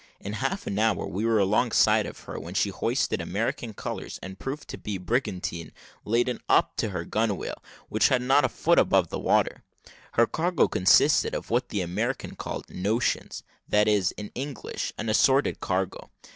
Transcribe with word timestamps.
In 0.19 0.33
half 0.33 0.65
an 0.65 0.79
hour 0.79 1.05
we 1.05 1.25
were 1.27 1.37
alongside 1.37 2.07
of 2.07 2.21
her, 2.21 2.39
when 2.39 2.55
she 2.55 2.71
hoisted 2.71 3.21
American 3.21 3.75
colours, 3.75 4.17
and 4.23 4.39
proved 4.39 4.67
to 4.69 4.77
be 4.79 4.95
a 4.95 4.99
brigantine 4.99 5.71
laden 6.05 6.39
up 6.49 6.75
to 6.77 6.89
her 6.89 7.05
gunwale, 7.05 7.61
which 7.87 8.09
was 8.09 8.19
not 8.19 8.43
above 8.43 8.51
a 8.51 8.55
foot 8.57 8.79
out 8.79 8.91
of 8.93 9.09
the 9.09 9.19
water. 9.19 9.61
Her 10.13 10.25
cargo 10.25 10.67
consisted 10.67 11.35
of 11.35 11.51
what 11.51 11.69
the 11.69 11.81
Americans 11.81 12.37
called 12.39 12.67
notions; 12.67 13.43
that 13.69 13.87
is, 13.87 14.11
in 14.13 14.31
English, 14.33 14.91
an 14.97 15.07
assorted 15.07 15.59
cargo. 15.59 16.09